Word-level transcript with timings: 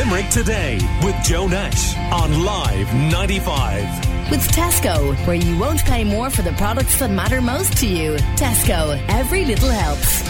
Limerick 0.00 0.30
Today 0.30 0.78
with 1.04 1.14
Joe 1.22 1.46
Nash 1.46 1.94
on 2.10 2.42
Live 2.42 2.94
95. 2.94 4.30
With 4.30 4.40
Tesco, 4.50 5.14
where 5.26 5.36
you 5.36 5.58
won't 5.58 5.84
pay 5.84 6.04
more 6.04 6.30
for 6.30 6.40
the 6.40 6.52
products 6.52 6.98
that 7.00 7.10
matter 7.10 7.42
most 7.42 7.76
to 7.78 7.86
you. 7.86 8.16
Tesco, 8.34 8.98
every 9.10 9.44
little 9.44 9.68
helps. 9.68 10.22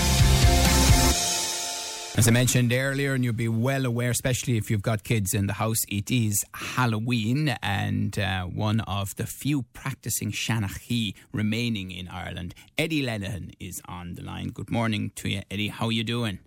As 2.19 2.27
I 2.27 2.33
mentioned 2.33 2.72
earlier, 2.72 3.14
and 3.14 3.22
you'll 3.22 3.33
be 3.33 3.46
well 3.46 3.87
aware, 3.87 4.11
especially 4.11 4.56
if 4.56 4.72
you've 4.72 4.82
got 4.82 5.04
kids 5.04 5.34
in 5.34 5.46
the 5.46 5.52
house, 5.52 5.84
it 5.89 6.11
is 6.11 6.45
Halloween, 6.52 7.50
and 7.62 8.18
uh, 8.18 8.46
one 8.46 8.80
of 8.80 9.14
the 9.14 9.25
few 9.27 9.62
practicing 9.73 10.32
Shanachie 10.32 11.14
remaining 11.32 11.93
in 11.93 12.09
Ireland. 12.09 12.57
Eddie 12.77 13.05
Lenihan 13.05 13.55
is 13.61 13.80
on 13.87 14.14
the 14.14 14.23
line. 14.25 14.48
Good 14.48 14.73
morning 14.73 15.12
to 15.14 15.29
you, 15.29 15.43
Eddie. 15.48 15.68
How 15.68 15.87
are 15.87 15.93
you 15.93 16.02
doing? 16.02 16.41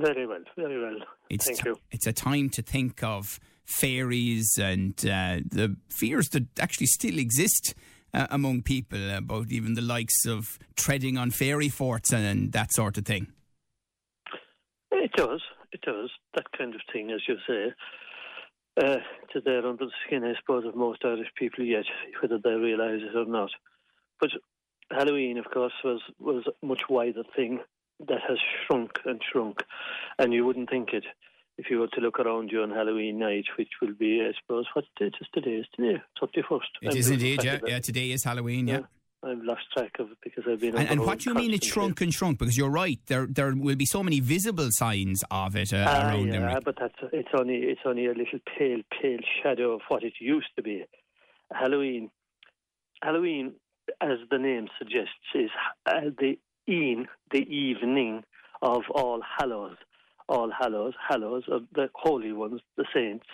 Very 0.00 0.26
well, 0.26 0.42
very 0.56 0.80
well. 0.80 0.96
It's 1.28 1.46
Thank 1.46 1.58
ti- 1.58 1.68
you. 1.70 1.76
It's 1.90 2.06
a 2.06 2.12
time 2.12 2.50
to 2.50 2.62
think 2.62 3.02
of 3.02 3.40
fairies 3.64 4.58
and 4.60 4.94
uh, 5.00 5.40
the 5.44 5.76
fears 5.88 6.28
that 6.30 6.46
actually 6.60 6.86
still 6.86 7.18
exist 7.18 7.74
uh, 8.14 8.26
among 8.30 8.62
people 8.62 9.10
about 9.10 9.50
even 9.50 9.74
the 9.74 9.82
likes 9.82 10.24
of 10.26 10.58
treading 10.76 11.18
on 11.18 11.30
fairy 11.30 11.68
forts 11.68 12.12
and 12.12 12.52
that 12.52 12.72
sort 12.72 12.96
of 12.96 13.04
thing. 13.04 13.26
It 14.92 15.12
does, 15.16 15.42
it 15.72 15.80
does. 15.82 16.10
That 16.34 16.46
kind 16.56 16.74
of 16.74 16.80
thing, 16.92 17.10
as 17.10 17.22
you 17.26 17.36
say. 17.46 17.72
Uh, 18.80 18.98
it's 19.34 19.44
there 19.44 19.66
under 19.66 19.86
the 19.86 19.92
skin, 20.06 20.24
I 20.24 20.34
suppose, 20.38 20.64
of 20.64 20.76
most 20.76 21.04
Irish 21.04 21.28
people 21.36 21.64
yet, 21.64 21.84
whether 22.22 22.38
they 22.38 22.50
realise 22.50 23.02
it 23.02 23.16
or 23.16 23.26
not. 23.26 23.50
But 24.20 24.30
Halloween, 24.92 25.38
of 25.38 25.46
course, 25.52 25.72
was, 25.82 26.00
was 26.20 26.44
a 26.46 26.66
much 26.66 26.82
wider 26.88 27.24
thing 27.34 27.58
that 28.06 28.20
has 28.28 28.38
shrunk 28.66 28.98
and 29.04 29.20
shrunk. 29.30 29.62
And 30.18 30.32
you 30.32 30.44
wouldn't 30.44 30.70
think 30.70 30.90
it 30.92 31.04
if 31.58 31.66
you 31.70 31.80
were 31.80 31.88
to 31.88 32.00
look 32.00 32.20
around 32.20 32.50
you 32.52 32.62
on 32.62 32.70
Halloween 32.70 33.18
night, 33.18 33.44
which 33.58 33.70
will 33.82 33.92
be, 33.92 34.22
I 34.22 34.32
suppose, 34.40 34.66
what 34.74 34.84
date 34.98 35.14
is 35.20 35.26
today? 35.34 35.56
Is 35.56 35.66
today? 35.74 36.00
31st. 36.22 36.60
It 36.82 36.94
is 36.94 37.10
indeed, 37.10 37.42
yeah. 37.42 37.58
yeah. 37.66 37.80
Today 37.80 38.12
is 38.12 38.22
Halloween, 38.22 38.68
yeah. 38.68 38.80
I've 39.24 39.42
lost 39.42 39.62
track 39.76 39.96
of 39.98 40.12
it 40.12 40.18
because 40.22 40.44
I've 40.48 40.60
been 40.60 40.76
And, 40.76 40.88
and 40.88 41.00
what 41.00 41.18
do 41.18 41.30
you 41.30 41.34
mean 41.34 41.52
it 41.52 41.64
shrunk 41.64 42.00
and 42.00 42.14
shrunk? 42.14 42.38
Because 42.38 42.56
you're 42.56 42.70
right, 42.70 43.00
there 43.06 43.26
there 43.26 43.52
will 43.52 43.74
be 43.74 43.84
so 43.84 44.04
many 44.04 44.20
visible 44.20 44.68
signs 44.70 45.24
of 45.28 45.56
it 45.56 45.72
uh, 45.72 45.84
Ah, 45.88 46.08
around 46.08 46.28
yeah, 46.28 46.60
but 46.64 46.76
that's 46.78 46.94
it's 47.12 47.28
only 47.36 47.56
it's 47.56 47.80
only 47.84 48.06
a 48.06 48.10
little 48.10 48.38
pale, 48.56 48.80
pale 49.02 49.18
shadow 49.42 49.72
of 49.72 49.80
what 49.88 50.04
it 50.04 50.12
used 50.20 50.46
to 50.54 50.62
be. 50.62 50.84
Halloween, 51.52 52.10
Halloween, 53.02 53.54
as 54.00 54.18
the 54.30 54.38
name 54.38 54.68
suggests, 54.78 55.34
is 55.34 55.50
uh, 55.86 56.10
the 56.16 56.38
een, 56.68 57.08
the 57.30 57.46
evening 57.48 58.24
of 58.60 58.90
All 58.90 59.22
Hallows. 59.38 59.76
All 60.28 60.50
Hallows, 60.50 60.94
Hallows 61.08 61.44
of 61.48 61.62
the 61.72 61.88
holy 61.94 62.32
ones, 62.32 62.60
the 62.76 62.84
saints, 62.92 63.26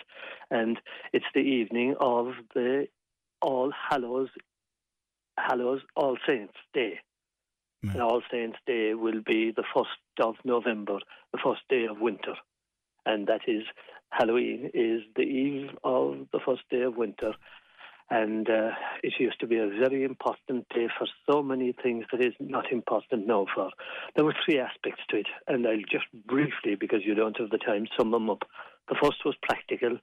and 0.49 0.79
it's 1.11 1.25
the 1.33 1.41
evening 1.41 1.95
of 1.99 2.27
the 2.53 2.87
All 3.41 3.71
Hallows, 3.89 4.29
Hallows, 5.37 5.81
All 5.95 6.17
Saints 6.25 6.53
Day. 6.73 6.99
Right. 7.83 7.93
And 7.93 8.01
All 8.01 8.21
Saints 8.31 8.57
Day 8.65 8.93
will 8.93 9.21
be 9.25 9.51
the 9.51 9.65
first 9.75 9.89
of 10.21 10.35
November, 10.45 10.99
the 11.33 11.39
first 11.43 11.61
day 11.69 11.85
of 11.85 11.99
winter, 11.99 12.35
and 13.05 13.27
that 13.27 13.41
is 13.47 13.63
Halloween 14.09 14.71
is 14.73 15.01
the 15.15 15.23
eve 15.23 15.71
of 15.83 16.27
the 16.31 16.39
first 16.45 16.63
day 16.69 16.83
of 16.83 16.95
winter, 16.95 17.33
and 18.09 18.49
uh, 18.49 18.71
it 19.01 19.13
used 19.19 19.39
to 19.39 19.47
be 19.47 19.57
a 19.57 19.67
very 19.67 20.03
important 20.03 20.67
day 20.69 20.87
for 20.97 21.07
so 21.29 21.41
many 21.41 21.73
things 21.83 22.05
that 22.11 22.23
is 22.23 22.33
not 22.39 22.71
important 22.71 23.25
now. 23.25 23.47
For 23.53 23.71
there 24.15 24.25
were 24.25 24.35
three 24.45 24.59
aspects 24.59 25.01
to 25.09 25.17
it, 25.17 25.27
and 25.47 25.65
I'll 25.65 25.77
just 25.91 26.05
briefly, 26.27 26.75
because 26.79 27.01
you 27.03 27.15
don't 27.15 27.37
have 27.39 27.49
the 27.49 27.57
time, 27.57 27.87
sum 27.97 28.11
them 28.11 28.29
up. 28.29 28.43
The 28.89 28.95
first 29.01 29.25
was 29.25 29.35
practical. 29.41 29.97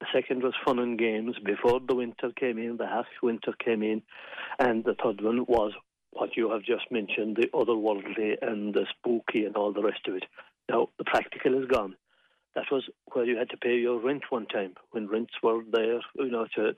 The 0.00 0.06
second 0.14 0.42
was 0.42 0.54
fun 0.64 0.78
and 0.78 0.98
games 0.98 1.36
before 1.44 1.80
the 1.86 1.94
winter 1.94 2.30
came 2.38 2.58
in, 2.58 2.76
the 2.78 2.86
harsh 2.86 3.08
winter 3.22 3.52
came 3.62 3.82
in, 3.82 4.02
and 4.58 4.84
the 4.84 4.94
third 5.02 5.20
one 5.20 5.44
was 5.46 5.72
what 6.12 6.36
you 6.36 6.50
have 6.50 6.62
just 6.62 6.90
mentioned, 6.90 7.36
the 7.36 7.48
otherworldly 7.48 8.36
and 8.40 8.72
the 8.74 8.86
spooky 8.96 9.44
and 9.44 9.56
all 9.56 9.72
the 9.72 9.82
rest 9.82 10.00
of 10.08 10.14
it. 10.14 10.24
Now, 10.68 10.88
the 10.98 11.04
practical 11.04 11.60
is 11.60 11.68
gone. 11.68 11.96
That 12.54 12.66
was 12.72 12.88
where 13.12 13.24
you 13.24 13.36
had 13.36 13.50
to 13.50 13.56
pay 13.56 13.76
your 13.76 14.00
rent 14.00 14.24
one 14.30 14.46
time, 14.46 14.74
when 14.90 15.06
rents 15.06 15.34
were 15.42 15.62
there, 15.70 16.00
you 16.16 16.30
know, 16.30 16.46
to 16.56 16.72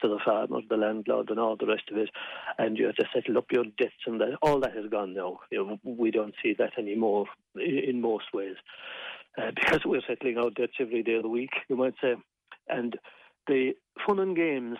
to 0.00 0.08
the 0.08 0.18
farmer, 0.24 0.60
the 0.68 0.76
landlord, 0.76 1.30
and 1.30 1.38
all 1.38 1.56
the 1.56 1.66
rest 1.66 1.84
of 1.90 1.98
it, 1.98 2.10
and 2.58 2.78
you 2.78 2.86
had 2.86 2.96
to 2.96 3.08
settle 3.14 3.38
up 3.38 3.46
your 3.50 3.64
debts, 3.76 4.06
and 4.06 4.20
that 4.20 4.38
all 4.42 4.60
that 4.60 4.74
has 4.74 4.86
gone 4.90 5.14
now. 5.14 5.40
You 5.50 5.66
know, 5.66 5.78
we 5.84 6.10
don't 6.10 6.34
see 6.42 6.54
that 6.58 6.78
anymore 6.78 7.26
in 7.56 8.00
most 8.00 8.26
ways, 8.32 8.56
uh, 9.36 9.50
because 9.54 9.80
we're 9.84 10.02
settling 10.08 10.38
our 10.38 10.50
debts 10.50 10.74
every 10.80 11.02
day 11.02 11.14
of 11.14 11.22
the 11.22 11.28
week, 11.28 11.52
you 11.68 11.76
might 11.76 11.94
say, 12.00 12.14
and 12.68 12.98
the 13.46 13.72
fun 14.06 14.18
and 14.18 14.36
games 14.36 14.78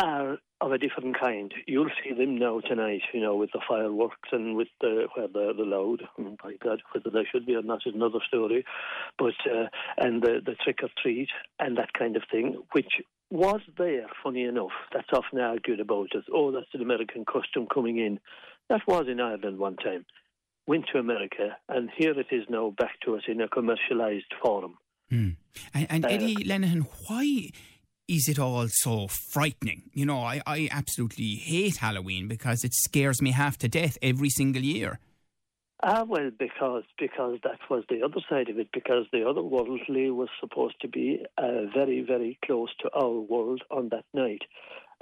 are 0.00 0.38
of 0.60 0.72
a 0.72 0.78
different 0.78 1.18
kind. 1.18 1.52
You'll 1.66 1.90
see 2.04 2.12
them 2.12 2.36
now 2.36 2.60
tonight, 2.60 3.02
you 3.14 3.20
know, 3.20 3.34
with 3.36 3.50
the 3.52 3.60
fireworks 3.66 4.28
and 4.32 4.56
with 4.56 4.68
the 4.80 5.06
where 5.14 5.28
they're 5.28 5.54
the 5.54 5.62
loud. 5.62 6.02
Oh 6.18 6.36
my 6.44 6.54
God, 6.62 6.82
whether 6.92 7.10
they 7.10 7.26
should 7.30 7.46
be 7.46 7.54
or 7.54 7.62
not 7.62 7.80
is 7.86 7.94
another 7.94 8.18
story. 8.26 8.64
But 9.18 9.34
uh, 9.50 9.68
and 9.98 10.22
the 10.22 10.40
the 10.44 10.56
trick 10.62 10.80
or 10.82 10.90
treat 11.02 11.28
and 11.58 11.76
that 11.78 11.92
kind 11.94 12.16
of 12.16 12.22
thing, 12.30 12.62
which 12.72 12.92
was 13.30 13.60
there, 13.78 14.06
funny 14.22 14.44
enough. 14.44 14.72
That's 14.92 15.08
often 15.12 15.38
argued 15.40 15.80
about 15.80 16.14
as 16.16 16.24
oh, 16.32 16.50
that's 16.50 16.74
an 16.74 16.82
American 16.82 17.24
custom 17.24 17.66
coming 17.72 17.98
in. 17.98 18.20
That 18.68 18.82
was 18.86 19.06
in 19.08 19.20
Ireland 19.20 19.58
one 19.58 19.76
time. 19.76 20.04
Went 20.66 20.86
to 20.92 20.98
America, 20.98 21.56
and 21.68 21.90
here 21.96 22.18
it 22.18 22.26
is 22.30 22.44
now 22.48 22.70
back 22.76 23.00
to 23.04 23.16
us 23.16 23.22
in 23.26 23.40
a 23.40 23.48
commercialised 23.48 24.32
form. 24.42 24.74
Hmm. 25.08 25.30
And, 25.74 25.86
and 25.90 26.04
Uh, 26.04 26.08
Eddie 26.08 26.36
Lenihan, 26.44 26.86
why 27.06 27.50
is 28.10 28.28
it 28.28 28.40
all 28.40 28.66
so 28.68 29.06
frightening? 29.06 29.84
You 29.94 30.04
know, 30.04 30.18
I, 30.18 30.42
I 30.44 30.68
absolutely 30.72 31.36
hate 31.36 31.76
Halloween 31.76 32.26
because 32.26 32.64
it 32.64 32.74
scares 32.74 33.22
me 33.22 33.30
half 33.30 33.56
to 33.58 33.68
death 33.68 33.96
every 34.02 34.30
single 34.30 34.62
year. 34.62 34.98
Ah, 35.82 36.04
well, 36.06 36.30
because 36.36 36.82
because 36.98 37.38
that 37.44 37.60
was 37.70 37.84
the 37.88 38.02
other 38.02 38.20
side 38.28 38.50
of 38.50 38.58
it. 38.58 38.68
Because 38.72 39.06
the 39.12 39.26
other 39.26 39.42
worldly 39.42 40.10
was 40.10 40.28
supposed 40.40 40.74
to 40.80 40.88
be 40.88 41.24
uh, 41.38 41.66
very, 41.72 42.02
very 42.02 42.36
close 42.44 42.68
to 42.80 42.90
our 42.94 43.20
world 43.20 43.62
on 43.70 43.88
that 43.90 44.04
night. 44.12 44.42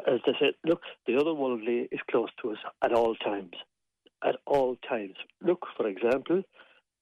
As 0.06 0.20
they 0.26 0.32
said, 0.38 0.52
look, 0.64 0.82
the 1.06 1.16
other 1.16 1.34
worldly 1.34 1.88
is 1.91 2.00
close 2.10 2.28
to 2.42 2.52
us 2.52 2.58
at 2.84 2.92
all 2.92 3.16
times. 3.16 3.54
At 4.22 4.36
all 4.47 4.76
times. 4.88 5.14
Look, 5.42 5.66
for 5.76 5.88
example, 5.88 6.42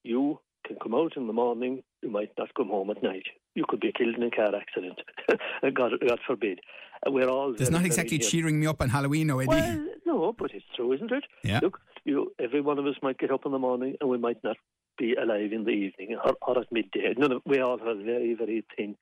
you 0.03 0.39
can 0.65 0.77
come 0.81 0.95
out 0.95 1.17
in 1.17 1.27
the 1.27 1.33
morning. 1.33 1.83
You 2.01 2.09
might 2.09 2.31
not 2.37 2.53
come 2.55 2.69
home 2.69 2.89
at 2.91 3.03
night. 3.03 3.25
You 3.57 3.65
could 3.67 3.79
be 3.79 3.91
killed 3.91 4.15
in 4.15 4.21
a 4.21 4.29
car 4.29 4.55
accident. 4.55 4.99
God, 5.73 5.93
God 6.07 6.19
forbid. 6.27 6.59
Uh, 7.05 7.11
We're 7.11 7.27
all. 7.27 7.55
There's 7.55 7.69
very, 7.69 7.81
not 7.81 7.87
exactly 7.87 8.19
cheering 8.19 8.59
me 8.59 8.67
up 8.67 8.83
on 8.83 8.89
Halloween, 8.89 9.25
no, 9.27 9.39
Eddie. 9.39 9.47
Well, 9.47 9.87
no, 10.05 10.35
but 10.37 10.51
it's 10.53 10.65
true, 10.75 10.93
isn't 10.93 11.11
it? 11.11 11.23
Yeah. 11.43 11.61
Look, 11.63 11.79
you, 12.05 12.33
every 12.39 12.61
one 12.61 12.77
of 12.77 12.85
us 12.85 12.93
might 13.01 13.17
get 13.17 13.31
up 13.31 13.47
in 13.47 13.51
the 13.51 13.57
morning 13.57 13.95
and 13.99 14.11
we 14.11 14.19
might 14.19 14.43
not 14.43 14.57
be 14.99 15.15
alive 15.15 15.51
in 15.53 15.63
the 15.63 15.71
evening 15.71 16.17
or, 16.23 16.35
or 16.43 16.59
at 16.59 16.71
midday. 16.71 17.15
None 17.17 17.31
of, 17.31 17.41
we 17.47 17.59
all 17.59 17.79
have 17.79 17.87
a 17.87 17.95
very, 17.95 18.35
very 18.35 18.63
thin 18.75 18.95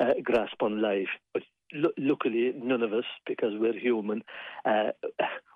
uh, 0.00 0.14
grasp 0.22 0.62
on 0.62 0.80
life. 0.80 1.08
But 1.34 1.42
lu 1.74 1.90
luckily, 1.98 2.54
none 2.56 2.82
of 2.82 2.94
us, 2.94 3.04
because 3.26 3.52
we're 3.58 3.78
human, 3.78 4.22
uh, 4.64 4.92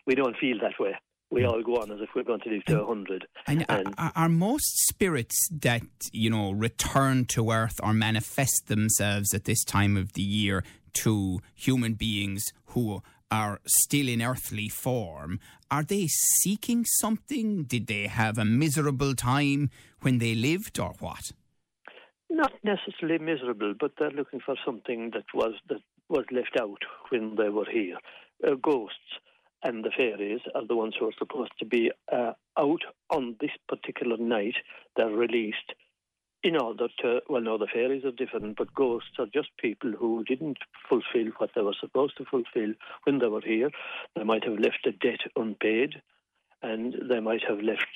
we 0.06 0.14
don't 0.14 0.36
feel 0.36 0.58
that 0.60 0.78
way. 0.78 0.94
We 1.32 1.44
all 1.46 1.62
go 1.62 1.76
on 1.76 1.90
as 1.90 2.00
if 2.00 2.10
we're 2.14 2.24
going 2.24 2.40
to 2.40 2.50
live 2.50 2.64
to 2.66 2.82
a 2.82 2.86
100. 2.86 3.26
And 3.46 3.64
are, 3.68 3.78
And- 3.78 3.94
are- 3.96 4.12
are 4.14 4.28
most 4.28 4.70
spirits 4.88 5.48
that, 5.50 5.82
you 6.12 6.28
know, 6.28 6.52
return 6.52 7.24
to 7.34 7.50
Earth 7.50 7.80
or 7.82 7.94
manifest 7.94 8.68
themselves 8.68 9.32
at 9.32 9.44
this 9.44 9.64
time 9.64 9.96
of 9.96 10.12
the 10.12 10.22
year 10.22 10.62
to 11.04 11.40
human 11.54 11.94
beings 11.94 12.44
who 12.66 13.02
are 13.30 13.60
still 13.66 14.08
in 14.08 14.20
earthly 14.20 14.68
form, 14.68 15.40
are 15.70 15.82
they 15.82 16.06
seeking 16.42 16.84
something? 16.84 17.64
Did 17.64 17.86
they 17.86 18.08
have 18.08 18.36
a 18.36 18.44
miserable 18.44 19.14
time 19.14 19.70
when 20.02 20.18
they 20.18 20.34
lived 20.34 20.78
or 20.78 20.92
what? 21.00 21.32
not 22.32 22.52
necessarily 22.64 23.18
miserable, 23.22 23.74
but 23.78 23.92
they're 23.98 24.10
looking 24.10 24.40
for 24.40 24.56
something 24.64 25.10
that 25.12 25.24
was 25.34 25.52
that 25.68 25.82
was 26.08 26.24
left 26.32 26.56
out 26.60 26.80
when 27.10 27.34
they 27.36 27.50
were 27.50 27.68
here. 27.70 27.98
Uh, 28.46 28.54
ghosts 28.54 28.98
and 29.62 29.84
the 29.84 29.90
fairies 29.96 30.40
are 30.54 30.66
the 30.66 30.76
ones 30.76 30.94
who 30.98 31.08
are 31.08 31.18
supposed 31.18 31.52
to 31.58 31.64
be 31.64 31.90
uh, 32.12 32.32
out 32.58 32.82
on 33.10 33.36
this 33.40 33.50
particular 33.68 34.16
night. 34.16 34.54
They're 34.96 35.08
released 35.08 35.72
in 36.42 36.56
order 36.56 36.88
to. 37.00 37.20
Well, 37.28 37.42
no, 37.42 37.58
the 37.58 37.68
fairies 37.72 38.04
are 38.04 38.10
different, 38.10 38.56
but 38.56 38.74
ghosts 38.74 39.18
are 39.18 39.26
just 39.26 39.50
people 39.58 39.92
who 39.92 40.24
didn't 40.24 40.58
fulfil 40.88 41.32
what 41.38 41.50
they 41.54 41.62
were 41.62 41.76
supposed 41.80 42.16
to 42.18 42.24
fulfil 42.24 42.74
when 43.04 43.18
they 43.18 43.28
were 43.28 43.42
here. 43.44 43.70
They 44.16 44.24
might 44.24 44.44
have 44.44 44.58
left 44.58 44.86
a 44.86 44.92
debt 44.92 45.20
unpaid. 45.36 46.02
And 46.64 46.94
they 47.10 47.18
might 47.18 47.42
have 47.48 47.58
left 47.58 47.88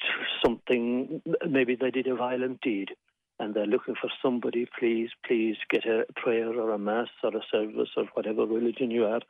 something, 0.44 1.22
maybe 1.48 1.76
they 1.76 1.92
did 1.92 2.08
a 2.08 2.16
violent 2.16 2.60
deed 2.62 2.90
and 3.38 3.54
they're 3.54 3.66
looking 3.66 3.94
for 4.00 4.10
somebody, 4.22 4.66
please, 4.78 5.10
please 5.26 5.56
get 5.70 5.84
a 5.84 6.04
prayer 6.14 6.48
or 6.48 6.70
a 6.70 6.78
mass 6.78 7.08
or 7.22 7.36
a 7.36 7.42
service 7.50 7.88
or 7.96 8.04
whatever 8.14 8.46
religion 8.46 8.90
you 8.90 9.04
are 9.04 9.20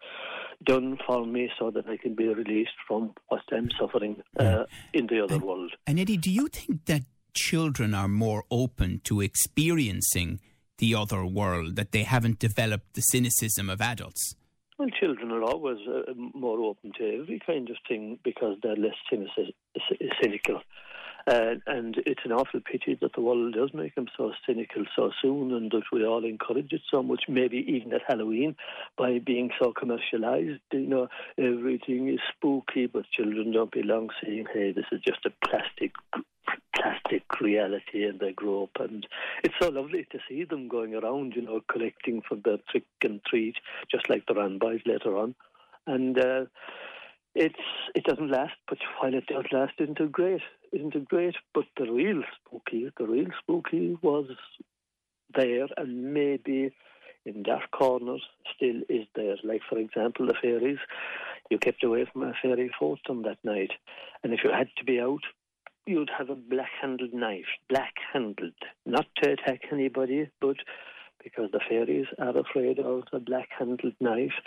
done 0.65 0.99
for 1.07 1.27
me 1.27 1.51
so 1.59 1.71
that 1.71 1.89
I 1.89 1.97
can 1.97 2.15
be 2.15 2.29
released 2.29 2.79
from 2.87 3.13
what 3.29 3.43
I'm 3.53 3.69
suffering 3.79 4.23
uh, 4.39 4.65
in 4.93 5.07
the 5.07 5.23
other 5.25 5.39
world. 5.39 5.73
And 5.87 5.99
Eddie, 5.99 6.17
do 6.17 6.31
you 6.31 6.49
think 6.49 6.85
that 6.87 7.03
children 7.35 7.95
are 7.95 8.09
more 8.09 8.45
open 8.51 9.01
to 9.05 9.21
experiencing 9.21 10.41
the 10.79 10.95
other 10.95 11.25
world, 11.25 11.77
that 11.77 11.93
they 11.93 12.03
haven't 12.03 12.39
developed 12.39 12.95
the 12.95 13.01
cynicism 13.01 13.71
of 13.71 13.81
adults? 13.81 14.35
Well, 14.79 14.89
children 15.01 15.33
are 15.33 15.43
always 15.43 15.79
uh, 15.89 16.13
more 16.35 16.61
open 16.61 16.93
to 16.99 17.21
every 17.23 17.41
kind 17.47 17.71
of 17.71 17.77
thing 17.89 18.19
because 18.23 18.59
they're 18.63 18.77
less 18.77 18.95
cynical. 20.23 20.61
Uh, 21.27 21.55
and 21.67 21.97
it's 22.07 22.25
an 22.25 22.31
awful 22.31 22.61
pity 22.61 22.97
that 23.01 23.13
the 23.15 23.21
world 23.21 23.53
does 23.55 23.71
make 23.75 23.95
them 23.97 24.07
so 24.17 24.33
cynical 24.47 24.85
so 24.95 25.11
soon 25.21 25.53
and 25.53 25.73
that 25.73 25.83
we 25.93 26.05
all 26.05 26.25
encourage 26.25 26.73
it 26.73 26.83
so 26.89 27.03
much, 27.03 27.25
maybe 27.29 27.65
even 27.69 27.93
at 27.93 28.03
Halloween, 28.07 28.55
by 28.97 29.19
being 29.19 29.51
so 29.61 29.73
commercialised. 29.73 30.61
You 30.73 30.87
know, 30.87 31.09
everything 31.37 32.09
is 32.09 32.21
spooky, 32.37 32.87
but 32.87 33.11
children 33.11 33.51
don't 33.51 33.73
belong 33.73 34.11
saying, 34.23 34.47
hey, 34.53 34.71
this 34.71 34.87
is 34.93 35.01
just 35.05 35.27
a 35.27 35.47
plastic 35.47 35.93
plastic 36.77 37.25
reality 37.41 38.05
and 38.05 38.21
they 38.21 38.33
grow 38.33 38.65
up 38.65 38.89
and 38.89 39.07
it's 39.43 39.55
so 39.61 39.69
lovely 39.69 40.07
to 40.13 40.19
see 40.29 40.45
them 40.45 40.69
going 40.69 40.95
around, 40.95 41.33
you 41.35 41.43
know, 41.43 41.61
collecting 41.71 42.23
for 42.29 42.37
their 42.37 42.59
trick 42.71 42.85
and 43.03 43.21
treat, 43.25 43.57
just 43.91 44.09
like 44.09 44.25
the 44.27 44.35
Wran 44.35 44.59
Boys 44.59 44.81
later 44.87 45.17
on. 45.17 45.35
And 45.87 46.19
uh, 46.19 46.45
it's 47.35 47.55
it 47.95 48.05
doesn't 48.05 48.31
last, 48.31 48.55
but 48.69 48.79
while 48.99 49.15
it 49.15 49.27
does 49.27 49.45
last, 49.53 49.75
isn't 49.79 50.01
it 50.01 50.13
great? 50.13 50.41
Isn't 50.73 50.95
it 50.95 51.09
great? 51.09 51.37
But 51.55 51.65
the 51.77 51.91
real 51.91 52.23
spooky, 52.37 52.91
the 52.99 53.07
real 53.07 53.29
spooky 53.41 53.97
was 54.03 54.27
there 55.35 55.67
and 55.77 56.15
maybe 56.15 56.73
in 57.25 57.43
dark 57.43 57.71
corners 57.73 58.23
still 58.55 58.83
is 58.89 59.07
there. 59.15 59.37
Like 59.43 59.63
for 59.69 59.79
example 59.79 60.27
the 60.27 60.35
fairies. 60.41 60.79
You 61.51 61.59
kept 61.59 61.85
away 61.85 62.07
from 62.13 62.23
a 62.25 62.33
fairy 62.43 62.71
on 62.81 63.23
that 63.23 63.39
night. 63.45 63.71
And 64.23 64.33
if 64.33 64.41
you 64.43 64.51
had 64.51 64.69
to 64.79 64.85
be 64.85 65.01
out, 65.01 65.23
you'd 65.87 66.11
have 66.17 66.31
a 66.31 66.35
black 66.35 66.71
handled 66.81 67.15
knife, 67.15 67.47
black 67.69 67.95
handled, 68.13 68.55
not 68.85 69.07
to 69.23 69.31
attack 69.33 69.61
anybody, 69.73 70.29
but 70.41 70.57
because 71.27 71.51
the 71.51 71.61
fairies 71.69 72.07
are 72.21 72.39
afraid 72.39 72.79
of 72.79 73.03
a 73.13 73.19
black 73.19 73.49
handled 73.59 73.95
knife 74.01 74.39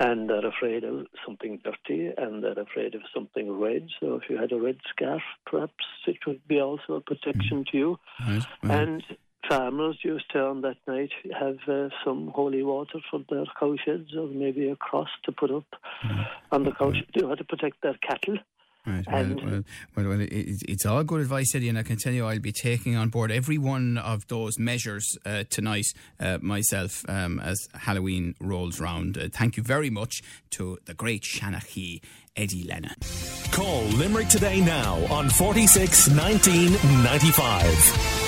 and 0.00 0.30
they're 0.30 0.46
afraid 0.46 0.82
of 0.82 1.06
something 1.26 1.60
dirty 1.62 2.10
and 2.16 2.42
they're 2.42 2.58
afraid 2.58 2.94
of 2.94 3.02
something 3.14 3.60
red. 3.60 3.86
So 4.00 4.14
if 4.14 4.22
you 4.30 4.38
had 4.38 4.50
a 4.50 4.58
red 4.58 4.78
scarf, 4.88 5.20
perhaps 5.44 5.84
it 6.06 6.16
would 6.26 6.40
be 6.48 6.58
also 6.58 6.94
a 6.94 7.00
protection 7.02 7.66
to 7.70 7.76
you. 7.76 7.98
Right. 8.26 8.46
And 8.62 9.04
farmers 9.46 9.98
used 10.02 10.30
to 10.32 10.38
on 10.38 10.62
that 10.62 10.78
night 10.88 11.10
have 11.38 11.58
uh, 11.68 11.88
some 12.02 12.32
holy 12.34 12.62
water 12.62 13.00
for 13.10 13.20
their 13.28 13.44
cowsheds 13.60 14.16
or 14.16 14.28
maybe 14.28 14.70
a 14.70 14.76
cross 14.76 15.08
to 15.24 15.32
put 15.32 15.50
up 15.50 15.66
mm. 16.02 16.26
on 16.50 16.64
the 16.64 16.72
cowshed, 16.72 17.10
you 17.14 17.22
know, 17.22 17.34
to 17.34 17.44
protect 17.44 17.82
their 17.82 17.98
cattle. 18.08 18.38
Right. 18.84 19.04
Well, 19.06 19.36
well, 19.36 19.62
well, 19.96 20.08
well 20.08 20.20
it, 20.20 20.62
it's 20.68 20.84
all 20.84 21.04
good 21.04 21.20
advice, 21.20 21.54
Eddie, 21.54 21.68
and 21.68 21.78
I 21.78 21.84
can 21.84 21.98
tell 21.98 22.12
you 22.12 22.26
I'll 22.26 22.40
be 22.40 22.50
taking 22.50 22.96
on 22.96 23.10
board 23.10 23.30
every 23.30 23.58
one 23.58 23.96
of 23.96 24.26
those 24.26 24.58
measures 24.58 25.16
uh, 25.24 25.44
tonight 25.50 25.86
uh, 26.18 26.38
myself 26.40 27.08
um, 27.08 27.38
as 27.38 27.68
Halloween 27.74 28.34
rolls 28.40 28.80
round. 28.80 29.16
Uh, 29.16 29.28
thank 29.32 29.56
you 29.56 29.62
very 29.62 29.90
much 29.90 30.22
to 30.50 30.78
the 30.86 30.94
great 30.94 31.22
Shanachie, 31.22 32.00
Eddie 32.36 32.64
Lenihan. 32.64 33.52
Call 33.52 33.82
Limerick 33.82 34.28
today 34.28 34.60
now 34.60 34.96
on 35.12 35.30
46 35.30 36.08
1995. 36.08 38.21